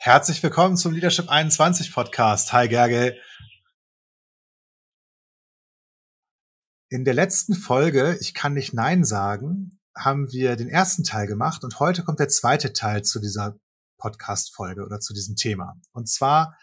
Herzlich 0.00 0.40
willkommen 0.44 0.76
zum 0.76 0.94
Leadership 0.94 1.28
21 1.28 1.92
Podcast. 1.92 2.52
Hi 2.52 2.68
Gerge. 2.68 3.16
In 6.88 7.04
der 7.04 7.14
letzten 7.14 7.52
Folge, 7.54 8.16
ich 8.20 8.32
kann 8.32 8.54
nicht 8.54 8.72
Nein 8.72 9.02
sagen, 9.02 9.80
haben 9.96 10.30
wir 10.30 10.54
den 10.54 10.68
ersten 10.68 11.02
Teil 11.02 11.26
gemacht 11.26 11.64
und 11.64 11.80
heute 11.80 12.04
kommt 12.04 12.20
der 12.20 12.28
zweite 12.28 12.72
Teil 12.72 13.02
zu 13.02 13.18
dieser 13.18 13.58
Podcast-Folge 13.98 14.84
oder 14.86 15.00
zu 15.00 15.14
diesem 15.14 15.34
Thema. 15.34 15.74
Und 15.90 16.08
zwar 16.08 16.56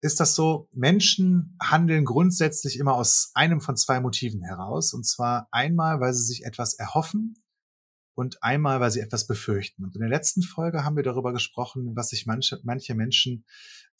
ist 0.00 0.18
das 0.18 0.34
so, 0.34 0.70
Menschen 0.72 1.58
handeln 1.62 2.06
grundsätzlich 2.06 2.78
immer 2.78 2.94
aus 2.94 3.32
einem 3.34 3.60
von 3.60 3.76
zwei 3.76 4.00
Motiven 4.00 4.42
heraus. 4.42 4.94
Und 4.94 5.06
zwar 5.06 5.46
einmal, 5.50 6.00
weil 6.00 6.14
sie 6.14 6.24
sich 6.24 6.46
etwas 6.46 6.72
erhoffen 6.72 7.34
und 8.20 8.42
einmal, 8.42 8.80
weil 8.80 8.90
sie 8.90 9.00
etwas 9.00 9.26
befürchten. 9.26 9.82
Und 9.82 9.94
in 9.94 10.02
der 10.02 10.10
letzten 10.10 10.42
Folge 10.42 10.84
haben 10.84 10.94
wir 10.94 11.02
darüber 11.02 11.32
gesprochen, 11.32 11.96
was 11.96 12.10
sich 12.10 12.26
manche, 12.26 12.60
manche 12.64 12.94
Menschen, 12.94 13.46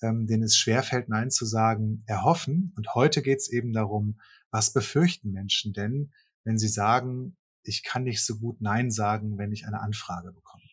ähm, 0.02 0.27
denen 0.27 0.42
es 0.42 0.59
schwerfällt, 0.59 1.09
Nein 1.09 1.30
zu 1.30 1.47
sagen, 1.47 2.02
erhoffen. 2.06 2.70
Und 2.77 2.95
heute 2.95 3.23
geht 3.23 3.38
es 3.38 3.48
eben 3.48 3.73
darum, 3.73 4.20
was 4.51 4.75
befürchten 4.75 5.33
Menschen 5.33 5.73
denn, 5.73 6.12
wenn 6.45 6.59
sie 6.59 6.69
sagen, 6.69 7.38
ich 7.62 7.83
kann 7.83 8.05
nicht 8.05 8.23
so 8.23 8.37
gut 8.37 8.61
Nein 8.61 8.91
sagen, 8.91 9.38
wenn 9.38 9.52
ich 9.52 9.66
eine 9.66 9.80
Anfrage 9.80 10.33
bekomme? 10.33 10.64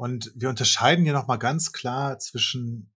Und 0.00 0.32
wir 0.34 0.48
unterscheiden 0.48 1.04
hier 1.04 1.12
nochmal 1.12 1.38
ganz 1.38 1.72
klar 1.72 2.18
zwischen, 2.18 2.90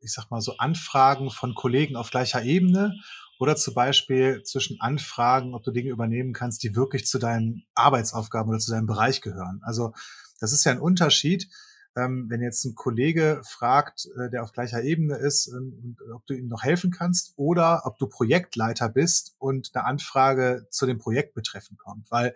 ich 0.00 0.12
sag 0.12 0.28
mal 0.32 0.40
so, 0.40 0.56
Anfragen 0.56 1.30
von 1.30 1.54
Kollegen 1.54 1.94
auf 1.94 2.10
gleicher 2.10 2.42
Ebene 2.42 2.98
oder 3.38 3.54
zum 3.54 3.74
Beispiel 3.74 4.42
zwischen 4.42 4.80
Anfragen, 4.80 5.54
ob 5.54 5.62
du 5.62 5.70
Dinge 5.70 5.90
übernehmen 5.90 6.32
kannst, 6.32 6.64
die 6.64 6.74
wirklich 6.74 7.06
zu 7.06 7.20
deinen 7.20 7.62
Arbeitsaufgaben 7.76 8.50
oder 8.50 8.58
zu 8.58 8.72
deinem 8.72 8.88
Bereich 8.88 9.20
gehören. 9.20 9.60
Also 9.62 9.92
das 10.40 10.50
ist 10.52 10.64
ja 10.64 10.72
ein 10.72 10.80
Unterschied. 10.80 11.48
Ähm, 11.94 12.26
wenn 12.28 12.42
jetzt 12.42 12.64
ein 12.64 12.74
Kollege 12.74 13.40
fragt, 13.44 14.08
äh, 14.16 14.28
der 14.28 14.42
auf 14.42 14.50
gleicher 14.50 14.82
Ebene 14.82 15.14
ist, 15.14 15.46
ähm, 15.46 15.96
ob 16.12 16.26
du 16.26 16.34
ihm 16.34 16.48
noch 16.48 16.64
helfen 16.64 16.90
kannst 16.90 17.34
oder 17.36 17.82
ob 17.84 17.98
du 17.98 18.08
Projektleiter 18.08 18.88
bist 18.88 19.36
und 19.38 19.70
eine 19.74 19.84
Anfrage 19.84 20.66
zu 20.70 20.86
dem 20.86 20.98
Projekt 20.98 21.34
betreffen 21.34 21.76
kommt. 21.76 22.10
Weil 22.10 22.34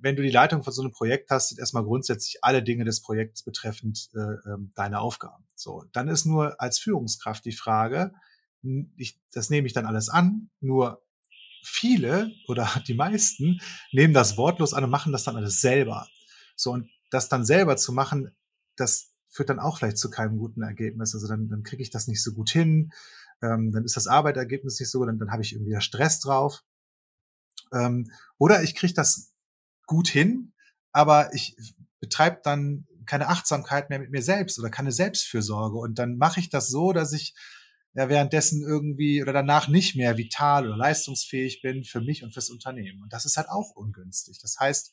wenn 0.00 0.16
du 0.16 0.22
die 0.22 0.30
Leitung 0.30 0.62
von 0.62 0.72
so 0.72 0.82
einem 0.82 0.92
Projekt 0.92 1.30
hast, 1.30 1.48
sind 1.48 1.58
erstmal 1.58 1.84
grundsätzlich 1.84 2.42
alle 2.42 2.62
Dinge 2.62 2.84
des 2.84 3.02
Projekts 3.02 3.42
betreffend 3.42 4.10
äh, 4.14 4.50
ähm, 4.50 4.72
deine 4.74 5.00
Aufgaben. 5.00 5.44
So, 5.54 5.84
dann 5.92 6.08
ist 6.08 6.24
nur 6.24 6.60
als 6.60 6.78
Führungskraft 6.78 7.44
die 7.44 7.52
Frage, 7.52 8.12
ich, 8.96 9.20
das 9.32 9.50
nehme 9.50 9.66
ich 9.66 9.72
dann 9.72 9.86
alles 9.86 10.08
an, 10.08 10.50
nur 10.60 11.02
viele 11.62 12.32
oder 12.48 12.68
die 12.88 12.94
meisten 12.94 13.60
nehmen 13.92 14.14
das 14.14 14.36
wortlos 14.36 14.74
an 14.74 14.84
und 14.84 14.90
machen 14.90 15.12
das 15.12 15.24
dann 15.24 15.36
alles 15.36 15.60
selber. 15.60 16.06
So, 16.56 16.72
und 16.72 16.88
das 17.10 17.28
dann 17.28 17.44
selber 17.44 17.76
zu 17.76 17.92
machen, 17.92 18.34
das 18.76 19.12
führt 19.28 19.48
dann 19.48 19.58
auch 19.58 19.78
vielleicht 19.78 19.98
zu 19.98 20.10
keinem 20.10 20.38
guten 20.38 20.62
Ergebnis. 20.62 21.14
Also 21.14 21.26
dann, 21.26 21.48
dann 21.48 21.62
kriege 21.62 21.82
ich 21.82 21.90
das 21.90 22.06
nicht 22.06 22.22
so 22.22 22.32
gut 22.32 22.50
hin, 22.50 22.92
ähm, 23.42 23.72
dann 23.72 23.84
ist 23.84 23.96
das 23.96 24.06
Arbeitergebnis 24.06 24.78
nicht 24.78 24.90
so 24.90 25.04
dann, 25.04 25.18
dann 25.18 25.32
habe 25.32 25.42
ich 25.42 25.52
irgendwie 25.52 25.80
Stress 25.80 26.20
drauf. 26.20 26.62
Ähm, 27.72 28.10
oder 28.38 28.62
ich 28.62 28.74
kriege 28.74 28.94
das 28.94 29.33
gut 29.86 30.08
hin, 30.08 30.52
aber 30.92 31.32
ich 31.34 31.56
betreibe 32.00 32.40
dann 32.42 32.86
keine 33.06 33.28
Achtsamkeit 33.28 33.90
mehr 33.90 33.98
mit 33.98 34.10
mir 34.10 34.22
selbst 34.22 34.58
oder 34.58 34.70
keine 34.70 34.92
Selbstfürsorge. 34.92 35.76
Und 35.76 35.98
dann 35.98 36.16
mache 36.16 36.40
ich 36.40 36.48
das 36.48 36.68
so, 36.68 36.92
dass 36.92 37.12
ich 37.12 37.34
ja 37.92 38.08
währenddessen 38.08 38.62
irgendwie 38.62 39.22
oder 39.22 39.32
danach 39.32 39.68
nicht 39.68 39.94
mehr 39.94 40.16
vital 40.16 40.66
oder 40.66 40.76
leistungsfähig 40.76 41.62
bin 41.62 41.84
für 41.84 42.00
mich 42.00 42.24
und 42.24 42.32
fürs 42.32 42.50
Unternehmen. 42.50 43.02
Und 43.02 43.12
das 43.12 43.24
ist 43.24 43.36
halt 43.36 43.48
auch 43.48 43.70
ungünstig. 43.74 44.38
Das 44.40 44.58
heißt, 44.58 44.92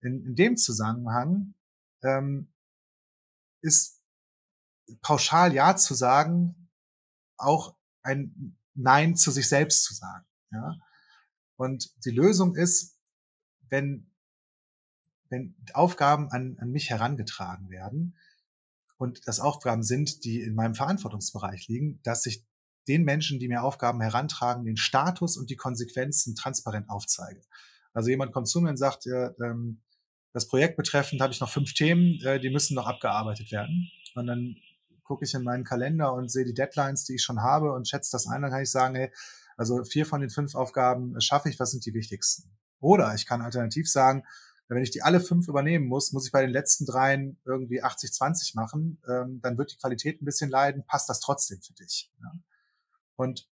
in, 0.00 0.24
in 0.24 0.34
dem 0.34 0.56
Zusammenhang 0.56 1.54
ähm, 2.02 2.52
ist 3.60 4.00
pauschal 5.00 5.54
Ja 5.54 5.76
zu 5.76 5.94
sagen 5.94 6.64
auch 7.36 7.76
ein 8.02 8.56
Nein 8.74 9.16
zu 9.16 9.30
sich 9.30 9.48
selbst 9.48 9.84
zu 9.84 9.94
sagen. 9.94 10.26
Ja? 10.50 10.74
Und 11.56 11.92
die 12.04 12.10
Lösung 12.10 12.56
ist, 12.56 12.98
wenn, 13.68 14.13
wenn 15.30 15.54
Aufgaben 15.72 16.30
an, 16.30 16.56
an 16.60 16.70
mich 16.70 16.90
herangetragen 16.90 17.70
werden, 17.70 18.16
und 18.96 19.26
das 19.26 19.40
Aufgaben 19.40 19.82
sind, 19.82 20.24
die 20.24 20.40
in 20.40 20.54
meinem 20.54 20.74
Verantwortungsbereich 20.74 21.68
liegen, 21.68 22.00
dass 22.02 22.26
ich 22.26 22.44
den 22.86 23.04
Menschen, 23.04 23.38
die 23.38 23.48
mir 23.48 23.62
Aufgaben 23.62 24.00
herantragen, 24.00 24.64
den 24.64 24.76
Status 24.76 25.36
und 25.36 25.50
die 25.50 25.56
Konsequenzen 25.56 26.34
transparent 26.34 26.88
aufzeige. 26.90 27.42
Also 27.92 28.10
jemand 28.10 28.32
kommt 28.32 28.48
zu 28.48 28.60
mir 28.60 28.70
und 28.70 28.76
sagt, 28.76 29.06
ähm, 29.06 29.80
das 30.32 30.48
Projekt 30.48 30.76
betreffend 30.76 31.20
habe 31.22 31.32
ich 31.32 31.40
noch 31.40 31.50
fünf 31.50 31.74
Themen, 31.74 32.20
äh, 32.22 32.40
die 32.40 32.50
müssen 32.50 32.74
noch 32.74 32.86
abgearbeitet 32.86 33.50
werden. 33.52 33.90
Und 34.14 34.26
dann 34.26 34.56
gucke 35.02 35.24
ich 35.24 35.34
in 35.34 35.42
meinen 35.42 35.64
Kalender 35.64 36.12
und 36.12 36.30
sehe 36.30 36.44
die 36.44 36.54
Deadlines, 36.54 37.04
die 37.04 37.14
ich 37.14 37.22
schon 37.22 37.40
habe 37.40 37.72
und 37.72 37.88
schätze 37.88 38.12
das 38.12 38.26
ein, 38.26 38.42
dann 38.42 38.50
kann 38.50 38.62
ich 38.62 38.70
sagen, 38.70 38.94
hey, 38.94 39.10
also 39.56 39.84
vier 39.84 40.06
von 40.06 40.20
den 40.20 40.30
fünf 40.30 40.54
Aufgaben 40.54 41.20
schaffe 41.20 41.48
ich, 41.48 41.60
was 41.60 41.70
sind 41.70 41.86
die 41.86 41.94
wichtigsten? 41.94 42.50
Oder 42.80 43.14
ich 43.14 43.26
kann 43.26 43.40
alternativ 43.40 43.90
sagen, 43.90 44.24
wenn 44.68 44.82
ich 44.82 44.90
die 44.90 45.02
alle 45.02 45.20
fünf 45.20 45.48
übernehmen 45.48 45.86
muss, 45.86 46.12
muss 46.12 46.26
ich 46.26 46.32
bei 46.32 46.40
den 46.40 46.50
letzten 46.50 46.86
dreien 46.86 47.38
irgendwie 47.44 47.82
80-20 47.82 48.56
machen, 48.56 49.02
ähm, 49.06 49.40
dann 49.42 49.58
wird 49.58 49.72
die 49.72 49.76
Qualität 49.76 50.20
ein 50.20 50.24
bisschen 50.24 50.50
leiden, 50.50 50.84
passt 50.86 51.08
das 51.08 51.20
trotzdem 51.20 51.60
für 51.60 51.74
dich. 51.74 52.10
Ja? 52.20 52.32
Und 53.16 53.48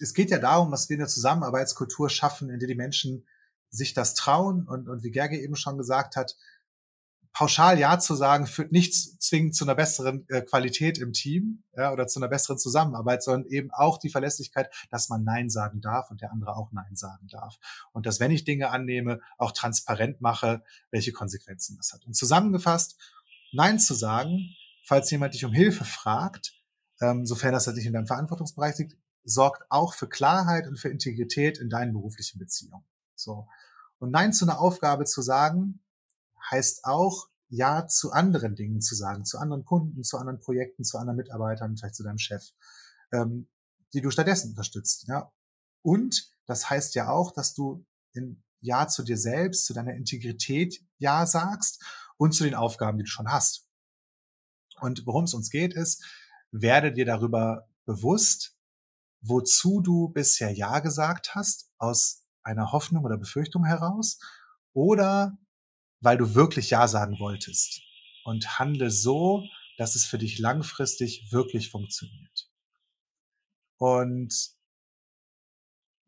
es 0.00 0.14
geht 0.14 0.30
ja 0.30 0.38
darum, 0.38 0.70
dass 0.70 0.88
wir 0.88 0.96
eine 0.96 1.06
Zusammenarbeitskultur 1.06 2.10
schaffen, 2.10 2.50
in 2.50 2.58
der 2.58 2.68
die 2.68 2.74
Menschen 2.74 3.26
sich 3.70 3.92
das 3.92 4.14
trauen 4.14 4.66
und, 4.66 4.88
und 4.88 5.02
wie 5.02 5.10
Gerge 5.10 5.40
eben 5.40 5.56
schon 5.56 5.78
gesagt 5.78 6.16
hat, 6.16 6.36
pauschal 7.34 7.78
Ja 7.80 7.98
zu 7.98 8.14
sagen, 8.14 8.46
führt 8.46 8.70
nicht 8.72 8.94
zwingend 9.20 9.56
zu 9.56 9.64
einer 9.64 9.74
besseren 9.74 10.26
äh, 10.28 10.40
Qualität 10.40 10.98
im 10.98 11.12
Team 11.12 11.64
ja, 11.76 11.92
oder 11.92 12.06
zu 12.06 12.20
einer 12.20 12.28
besseren 12.28 12.58
Zusammenarbeit, 12.58 13.24
sondern 13.24 13.50
eben 13.50 13.70
auch 13.72 13.98
die 13.98 14.08
Verlässlichkeit, 14.08 14.72
dass 14.90 15.08
man 15.08 15.24
Nein 15.24 15.50
sagen 15.50 15.80
darf 15.80 16.10
und 16.10 16.22
der 16.22 16.30
andere 16.30 16.56
auch 16.56 16.70
Nein 16.70 16.94
sagen 16.94 17.26
darf. 17.26 17.56
Und 17.92 18.06
dass, 18.06 18.20
wenn 18.20 18.30
ich 18.30 18.44
Dinge 18.44 18.70
annehme, 18.70 19.20
auch 19.36 19.50
transparent 19.50 20.20
mache, 20.20 20.62
welche 20.92 21.12
Konsequenzen 21.12 21.76
das 21.76 21.92
hat. 21.92 22.06
Und 22.06 22.14
zusammengefasst, 22.14 22.96
Nein 23.52 23.80
zu 23.80 23.94
sagen, 23.94 24.54
falls 24.84 25.10
jemand 25.10 25.34
dich 25.34 25.44
um 25.44 25.52
Hilfe 25.52 25.84
fragt, 25.84 26.54
ähm, 27.00 27.26
sofern 27.26 27.52
das 27.52 27.66
halt 27.66 27.76
nicht 27.76 27.86
in 27.86 27.92
deinem 27.92 28.06
Verantwortungsbereich 28.06 28.78
liegt, 28.78 28.96
sorgt 29.24 29.64
auch 29.70 29.94
für 29.94 30.08
Klarheit 30.08 30.68
und 30.68 30.78
für 30.78 30.88
Integrität 30.88 31.58
in 31.58 31.68
deinen 31.68 31.94
beruflichen 31.94 32.38
Beziehungen. 32.38 32.84
So. 33.16 33.48
Und 33.98 34.12
Nein 34.12 34.32
zu 34.32 34.44
einer 34.44 34.60
Aufgabe 34.60 35.04
zu 35.04 35.20
sagen, 35.20 35.80
heißt 36.50 36.84
auch, 36.84 37.28
Ja 37.48 37.86
zu 37.86 38.12
anderen 38.12 38.56
Dingen 38.56 38.80
zu 38.80 38.94
sagen, 38.94 39.24
zu 39.24 39.38
anderen 39.38 39.64
Kunden, 39.64 40.02
zu 40.02 40.18
anderen 40.18 40.40
Projekten, 40.40 40.84
zu 40.84 40.98
anderen 40.98 41.16
Mitarbeitern, 41.16 41.76
vielleicht 41.76 41.94
zu 41.94 42.02
deinem 42.02 42.18
Chef, 42.18 42.50
ähm, 43.12 43.48
die 43.92 44.00
du 44.00 44.10
stattdessen 44.10 44.50
unterstützt. 44.50 45.06
Ja? 45.08 45.32
Und 45.82 46.32
das 46.46 46.68
heißt 46.68 46.94
ja 46.94 47.10
auch, 47.10 47.32
dass 47.32 47.54
du 47.54 47.86
in 48.12 48.42
Ja 48.60 48.88
zu 48.88 49.02
dir 49.02 49.18
selbst, 49.18 49.66
zu 49.66 49.74
deiner 49.74 49.94
Integrität 49.94 50.80
Ja 50.98 51.26
sagst 51.26 51.82
und 52.16 52.32
zu 52.32 52.44
den 52.44 52.54
Aufgaben, 52.54 52.98
die 52.98 53.04
du 53.04 53.10
schon 53.10 53.30
hast. 53.30 53.66
Und 54.80 55.06
worum 55.06 55.24
es 55.24 55.34
uns 55.34 55.50
geht, 55.50 55.74
ist, 55.74 56.04
werde 56.50 56.92
dir 56.92 57.04
darüber 57.04 57.68
bewusst, 57.84 58.56
wozu 59.20 59.80
du 59.80 60.08
bisher 60.08 60.50
Ja 60.50 60.80
gesagt 60.80 61.34
hast, 61.34 61.70
aus 61.78 62.24
einer 62.42 62.72
Hoffnung 62.72 63.04
oder 63.04 63.16
Befürchtung 63.16 63.64
heraus, 63.64 64.18
oder 64.72 65.38
weil 66.04 66.18
du 66.18 66.34
wirklich 66.34 66.70
Ja 66.70 66.86
sagen 66.86 67.18
wolltest. 67.18 67.80
Und 68.24 68.58
handle 68.58 68.90
so, 68.90 69.44
dass 69.76 69.96
es 69.96 70.04
für 70.06 70.18
dich 70.18 70.38
langfristig 70.38 71.32
wirklich 71.32 71.70
funktioniert. 71.70 72.48
Und 73.78 74.32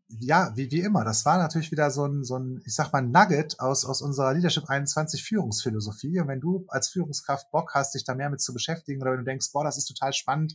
ja, 0.08 0.52
wie, 0.54 0.70
wie 0.70 0.80
immer, 0.80 1.04
das 1.04 1.26
war 1.26 1.36
natürlich 1.36 1.72
wieder 1.72 1.90
so 1.90 2.06
ein, 2.06 2.22
so 2.22 2.38
ein, 2.38 2.62
ich 2.64 2.74
sag 2.76 2.92
mal, 2.92 3.02
Nugget 3.02 3.58
aus, 3.58 3.84
aus 3.84 4.02
unserer 4.02 4.34
Leadership 4.34 4.68
21 4.68 5.24
Führungsphilosophie. 5.24 6.20
Und 6.20 6.28
wenn 6.28 6.40
du 6.40 6.64
als 6.68 6.88
Führungskraft 6.88 7.50
Bock 7.50 7.74
hast, 7.74 7.94
dich 7.94 8.04
da 8.04 8.14
mehr 8.14 8.30
mit 8.30 8.40
zu 8.40 8.52
beschäftigen 8.52 9.02
oder 9.02 9.12
wenn 9.12 9.18
du 9.18 9.24
denkst, 9.24 9.50
boah, 9.52 9.64
das 9.64 9.78
ist 9.78 9.86
total 9.86 10.12
spannend, 10.12 10.54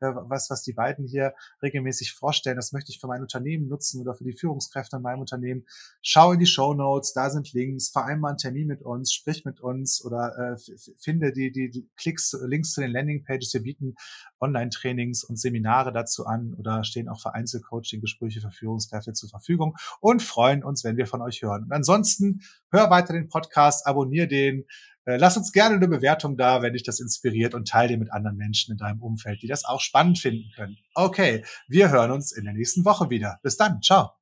äh, 0.00 0.12
was, 0.14 0.50
was 0.50 0.62
die 0.62 0.72
beiden 0.72 1.04
hier 1.04 1.34
regelmäßig 1.62 2.12
vorstellen, 2.12 2.54
das 2.54 2.72
möchte 2.72 2.92
ich 2.92 3.00
für 3.00 3.08
mein 3.08 3.22
Unternehmen 3.22 3.66
nutzen 3.66 4.00
oder 4.00 4.14
für 4.14 4.24
die 4.24 4.34
Führungskräfte 4.34 4.96
in 4.96 5.02
meinem 5.02 5.20
Unternehmen, 5.20 5.66
schau 6.00 6.32
in 6.32 6.38
die 6.38 6.46
Show 6.46 6.72
Notes, 6.72 7.12
da 7.12 7.28
sind 7.28 7.52
Links, 7.52 7.88
vereinbar 7.88 8.30
einen 8.30 8.38
Termin 8.38 8.68
mit 8.68 8.82
uns, 8.82 9.12
sprich 9.12 9.44
mit 9.44 9.60
uns 9.60 10.04
oder 10.04 10.54
äh, 10.54 10.56
finde 10.96 11.32
die, 11.32 11.50
die 11.50 11.88
Klicks, 11.96 12.36
Links 12.44 12.72
zu 12.72 12.80
den 12.80 12.92
Landingpages. 12.92 13.52
Wir 13.52 13.62
bieten 13.62 13.96
Online-Trainings 14.42 15.24
und 15.24 15.38
Seminare 15.38 15.92
dazu 15.92 16.26
an 16.26 16.54
oder 16.54 16.84
stehen 16.84 17.08
auch 17.08 17.20
für 17.20 17.34
Einzelcoaching-Gespräche 17.34 18.40
für 18.40 18.50
Führungskräfte 18.50 19.12
zur 19.12 19.30
Verfügung 19.30 19.76
und 20.00 20.22
freuen 20.22 20.62
uns, 20.64 20.84
wenn 20.84 20.96
wir 20.96 21.06
von 21.06 21.22
euch 21.22 21.42
hören. 21.42 21.64
Und 21.64 21.72
ansonsten 21.72 22.42
hör 22.70 22.90
weiter 22.90 23.12
den 23.12 23.28
Podcast, 23.28 23.86
abonnier 23.86 24.26
den, 24.26 24.64
äh, 25.04 25.16
lass 25.16 25.36
uns 25.36 25.52
gerne 25.52 25.76
eine 25.76 25.88
Bewertung 25.88 26.36
da, 26.36 26.62
wenn 26.62 26.74
dich 26.74 26.82
das 26.82 27.00
inspiriert 27.00 27.54
und 27.54 27.68
teile 27.68 27.88
den 27.88 28.00
mit 28.00 28.12
anderen 28.12 28.36
Menschen 28.36 28.72
in 28.72 28.78
deinem 28.78 29.02
Umfeld, 29.02 29.42
die 29.42 29.48
das 29.48 29.64
auch 29.64 29.80
spannend 29.80 30.18
finden 30.18 30.50
können. 30.54 30.76
Okay, 30.94 31.44
wir 31.68 31.90
hören 31.90 32.10
uns 32.10 32.32
in 32.32 32.44
der 32.44 32.54
nächsten 32.54 32.84
Woche 32.84 33.10
wieder. 33.10 33.38
Bis 33.42 33.56
dann, 33.56 33.80
ciao. 33.82 34.21